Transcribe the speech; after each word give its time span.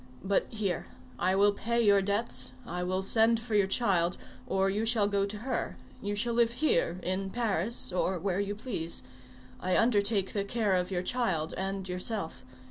But 0.23 0.47
here; 0.49 0.87
I 1.19 1.35
will 1.35 1.51
pay 1.53 1.79
your 1.79 2.01
debts, 2.01 2.53
I 2.65 2.81
will 2.81 3.03
send 3.03 3.39
for 3.39 3.53
your 3.53 3.67
child, 3.67 4.17
or 4.47 4.67
you 4.67 4.83
shall 4.83 5.07
go 5.07 5.27
to 5.27 5.37
her. 5.45 5.77
You 6.01 6.15
shall 6.15 6.33
live 6.33 6.53
here, 6.53 6.99
in 7.03 7.29
Paris, 7.29 7.93
or 7.93 8.17
where 8.17 8.39
you 8.39 8.55
please. 8.55 9.03
I 9.59 9.77
undertake 9.77 10.33
the 10.33 10.43
care 10.43 10.75
of 10.75 10.89
your 10.89 11.03
child 11.03 11.53
and 11.55 11.87
yourself. 11.87 12.41